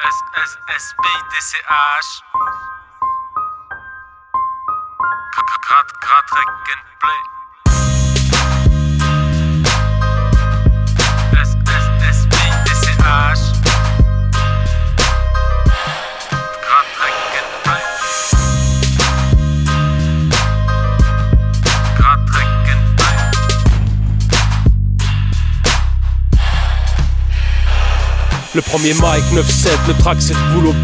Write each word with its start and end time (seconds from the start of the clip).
SSSBDCH. 0.00 2.08
Grad, 5.68 5.88
grad, 6.00 6.24
Play. 7.00 7.29
Le 28.60 28.64
premier 28.70 28.92
mic 28.92 29.24
9-7, 29.32 29.70
le 29.88 29.94
track 29.94 30.18
c'est 30.20 30.34
boule 30.52 30.66
au 30.66 30.74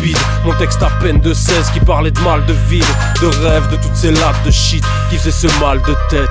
Mon 0.46 0.54
texte 0.54 0.82
à 0.82 0.88
peine 1.02 1.20
de 1.20 1.34
16 1.34 1.72
qui 1.74 1.80
parlait 1.80 2.10
de 2.10 2.20
mal 2.20 2.42
de 2.46 2.54
ville 2.70 2.82
De 3.20 3.26
rêve, 3.26 3.68
de 3.70 3.76
toutes 3.76 3.94
ces 3.94 4.12
lattes 4.12 4.42
de 4.46 4.50
shit 4.50 4.82
qui 5.10 5.18
faisaient 5.18 5.46
ce 5.46 5.60
mal 5.60 5.82
de 5.82 5.94
tête 6.08 6.30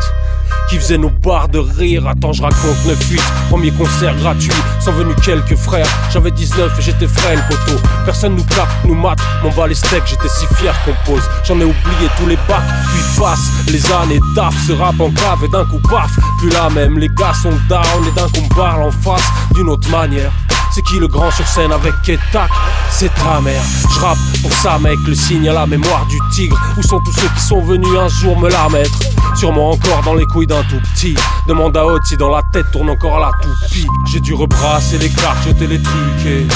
qui 0.67 0.77
faisait 0.77 0.97
nos 0.97 1.11
barres 1.11 1.49
de 1.49 1.59
rire. 1.59 2.07
Attends, 2.07 2.33
je 2.33 2.41
raconte 2.41 2.77
9-8, 2.87 3.19
premier 3.49 3.69
concert 3.71 4.15
gratuit, 4.15 4.49
sont 4.83 4.93
venus 4.93 5.15
quelques 5.23 5.55
frères. 5.55 5.85
J'avais 6.11 6.31
19 6.31 6.79
et 6.79 6.81
j'étais 6.81 7.07
frêle, 7.07 7.39
poteau. 7.47 7.79
Personne 8.05 8.35
nous 8.35 8.43
capte, 8.45 8.71
nous 8.83 8.95
mate, 8.95 9.19
mon 9.43 9.51
bas 9.51 9.67
les 9.67 9.75
steaks, 9.75 10.07
j'étais 10.07 10.29
si 10.29 10.47
fier 10.55 10.73
qu'on 10.83 11.11
pose. 11.11 11.21
J'en 11.43 11.59
ai 11.59 11.65
oublié 11.65 12.09
tous 12.17 12.25
les 12.25 12.37
bacs, 12.47 12.63
puis 12.87 13.21
passent 13.21 13.51
les 13.67 13.85
années 13.91 14.19
taf, 14.35 14.55
ce 14.65 14.71
rap 14.71 14.99
en 14.99 15.11
cave 15.11 15.43
et 15.43 15.49
d'un 15.49 15.65
coup 15.65 15.79
paf, 15.87 16.09
plus 16.39 16.49
là 16.49 16.71
même, 16.71 16.97
les 16.97 17.09
gars 17.09 17.35
sont 17.35 17.53
down 17.69 17.83
et 18.07 18.19
d'un 18.19 18.27
coup 18.29 18.41
on 18.43 18.55
parle 18.55 18.81
en 18.81 18.91
face 18.91 19.25
d'une 19.53 19.69
autre 19.69 19.89
manière. 19.91 20.31
C'est 20.75 20.81
qui 20.81 20.99
le 20.99 21.07
grand 21.07 21.31
sur 21.31 21.47
scène 21.47 21.71
avec 21.71 21.93
Ketak 22.01 22.51
C'est 22.89 23.09
ta 23.15 23.39
mère. 23.39 23.63
Je 23.93 23.97
rappe 24.01 24.17
pour 24.41 24.51
ça, 24.51 24.77
mec, 24.77 24.97
le 25.07 25.15
signe 25.15 25.47
à 25.47 25.53
la 25.53 25.65
mémoire 25.65 26.05
du 26.07 26.19
tigre. 26.33 26.61
Où 26.77 26.83
sont 26.83 26.99
tous 26.99 27.13
ceux 27.13 27.29
qui 27.29 27.39
sont 27.39 27.61
venus 27.61 27.97
un 27.97 28.09
jour 28.09 28.37
me 28.37 28.49
la 28.49 28.67
mettre? 28.67 28.99
Sûrement 29.37 29.71
encore 29.71 30.01
dans 30.03 30.15
les 30.15 30.25
couilles 30.25 30.47
d'un 30.47 30.63
tout 30.63 30.81
petit. 30.93 31.15
Demande 31.47 31.77
à 31.77 31.85
si 32.03 32.17
dans 32.17 32.29
la 32.29 32.41
tête 32.51 32.65
tourne 32.73 32.89
encore 32.89 33.21
la 33.21 33.31
toupie. 33.41 33.87
J'ai 34.11 34.19
dû 34.19 34.33
rebrasser 34.33 34.97
les 34.97 35.07
cartes, 35.07 35.45
jeter 35.45 35.65
les 35.65 35.81
trucs 35.81 36.49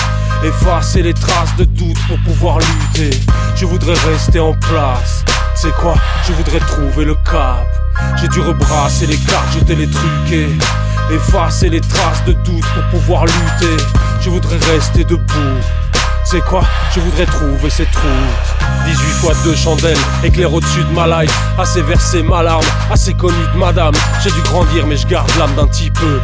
effacer 0.43 1.01
les 1.01 1.13
traces 1.13 1.55
de 1.57 1.63
doute 1.63 1.97
pour 2.09 2.19
pouvoir 2.19 2.59
lutter. 2.59 3.17
Je 3.55 3.65
voudrais 3.65 3.93
rester 3.93 4.41
en 4.41 4.51
place. 4.51 5.23
C'est 5.55 5.73
quoi? 5.75 5.95
Je 6.27 6.33
voudrais 6.33 6.59
trouver 6.59 7.05
le 7.05 7.15
cap. 7.15 7.67
J'ai 8.19 8.27
dû 8.27 8.41
rebrasser 8.41 9.05
les 9.05 9.17
cartes, 9.17 9.53
jeter 9.53 9.75
les 9.75 9.89
trucs 9.89 10.49
effacer 11.11 11.69
les 11.69 11.81
traces 11.81 12.23
de 12.25 12.33
doute 12.33 12.65
pour 12.73 12.99
pouvoir 12.99 13.25
lutter. 13.25 13.83
Je 14.21 14.29
voudrais 14.29 14.57
rester 14.57 15.03
debout. 15.03 15.59
C'est 16.25 16.41
quoi? 16.41 16.61
Je 16.93 16.99
voudrais 16.99 17.25
trouver 17.25 17.69
cette 17.69 17.95
route. 17.95 18.69
18 18.85 18.97
fois 19.21 19.33
deux 19.43 19.55
chandelles, 19.55 19.97
éclair 20.23 20.53
au-dessus 20.53 20.83
de 20.83 20.93
ma 20.93 21.23
life. 21.23 21.33
Assez 21.57 21.81
versé 21.81 22.21
ma 22.21 22.43
larme, 22.43 22.65
assez 22.91 23.13
connu 23.13 23.37
de 23.53 23.57
madame. 23.57 23.93
J'ai 24.23 24.31
dû 24.31 24.41
grandir 24.41 24.85
mais 24.85 24.97
je 24.97 25.07
garde 25.07 25.29
l'âme 25.37 25.55
d'un 25.55 25.67
petit 25.67 25.89
peu. 25.89 26.19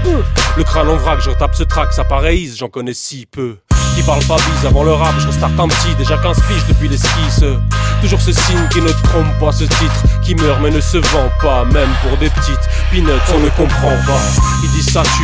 Le 0.58 0.64
crâne 0.64 0.90
en 0.90 0.98
vrac, 0.98 1.20
je 1.22 1.30
retape 1.30 1.56
ce 1.56 1.64
track, 1.64 1.94
ça 1.94 2.04
ease, 2.32 2.58
j'en 2.58 2.70
connais 2.70 2.94
si 2.94 3.26
peu. 3.26 3.58
Qui 3.96 4.04
parle 4.04 4.24
pas 4.26 4.36
bise 4.36 4.66
avant 4.66 4.84
le 4.84 4.92
rap, 4.92 5.16
je 5.20 5.28
restarte 5.28 5.58
un 5.58 5.70
petit, 5.70 5.96
déjà 5.98 6.18
15 6.18 6.38
piges 6.48 6.66
depuis 6.68 6.90
l'esquisse. 6.90 7.44
Toujours 8.02 8.22
ce 8.22 8.34
signe 8.34 8.68
qui 8.72 8.82
ne 8.82 8.90
trompe 8.90 9.40
pas, 9.40 9.54
ce 9.54 9.64
titre 9.64 10.04
qui 10.22 10.36
meurt 10.36 10.60
mais 10.62 10.70
ne 10.70 10.82
se 10.82 10.98
vend 10.98 11.30
pas, 11.42 11.64
même 11.66 11.90
pour 12.04 12.18
des 12.18 12.30
petites. 12.30 12.70
Peanuts, 12.92 13.12
on 13.34 13.40
ne 13.40 13.50
comprend 13.52 13.96
pas. 14.06 14.20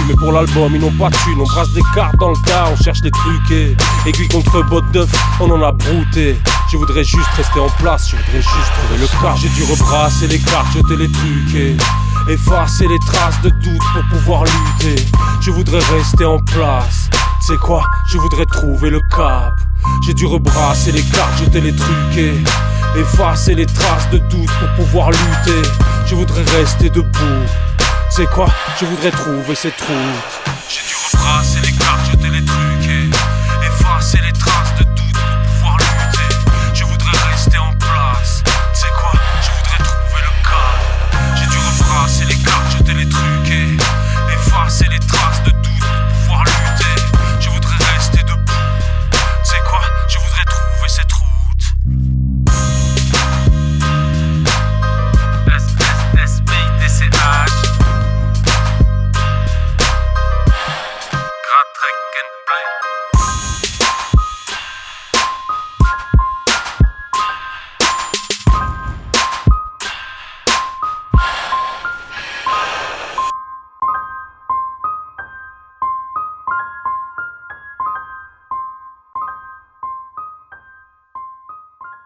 Mais 0.07 0.15
pour 0.15 0.33
l'album 0.33 0.75
ils 0.75 0.81
n'ont 0.81 0.91
pas 0.91 1.09
de. 1.09 1.15
On 1.39 1.43
brasse 1.43 1.71
des 1.71 1.81
cartes 1.95 2.17
dans 2.17 2.31
le 2.31 2.35
tas, 2.45 2.65
on 2.73 2.83
cherche 2.83 2.99
des 2.99 3.11
et 3.51 3.75
aiguille 4.05 4.27
contre 4.27 4.61
botte 4.65 4.91
d'œuf, 4.91 5.09
on 5.39 5.49
en 5.49 5.61
a 5.61 5.71
brouté. 5.71 6.37
Je 6.69 6.75
voudrais 6.75 7.05
juste 7.05 7.29
rester 7.37 7.59
en 7.59 7.69
place, 7.79 8.09
je 8.09 8.17
voudrais 8.17 8.41
juste 8.41 8.71
trouver 8.75 8.99
le 8.99 9.07
cas. 9.07 9.35
J'ai 9.41 9.47
dû 9.49 9.63
rebrasser 9.63 10.27
les 10.27 10.39
cartes, 10.39 10.73
jeter 10.73 10.97
les 10.97 11.09
et 11.57 11.77
effacer 12.29 12.85
les 12.85 12.99
traces 12.99 13.41
de 13.43 13.49
doute 13.49 13.81
pour 13.93 14.19
pouvoir 14.19 14.43
lutter. 14.43 15.01
Je 15.39 15.51
voudrais 15.51 15.79
rester 15.95 16.25
en 16.25 16.39
place. 16.39 17.09
C'est 17.39 17.57
quoi? 17.57 17.85
Je 18.09 18.17
voudrais 18.17 18.45
trouver 18.47 18.89
le 18.89 18.99
cap. 19.15 19.53
J'ai 20.05 20.13
dû 20.13 20.25
rebrasser 20.25 20.91
les 20.91 21.03
cartes, 21.03 21.37
jeter 21.39 21.61
les 21.61 21.73
et 22.17 22.99
effacer 22.99 23.55
les 23.55 23.67
traces 23.67 24.09
de 24.11 24.17
doute 24.17 24.49
pour 24.59 24.85
pouvoir 24.85 25.11
lutter. 25.11 25.61
Je 26.07 26.15
voudrais 26.15 26.43
rester 26.57 26.89
debout. 26.89 27.47
C'est 28.13 28.29
quoi? 28.29 28.47
Je 28.77 28.85
voudrais 28.85 29.09
trouver 29.11 29.55
cette 29.55 29.79
route. 29.79 30.53
J'ai 30.67 30.81
rebrasser 31.13 31.60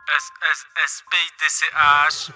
SSSPDCH. 0.08 2.32